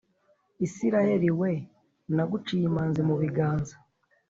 [0.65, 1.51] isiraheli we
[2.15, 3.75] naguciye imanzi mu biganza